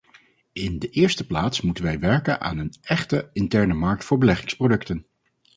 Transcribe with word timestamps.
In 0.53 0.79
de 0.79 0.89
eerste 0.89 1.25
plaats 1.25 1.61
moeten 1.61 1.83
wij 1.83 1.99
werken 1.99 2.41
aan 2.41 2.57
een 2.57 2.73
echte 2.81 3.29
interne 3.33 3.73
markt 3.73 4.05
voor 4.05 4.17
beleggingsproducten. 4.17 5.07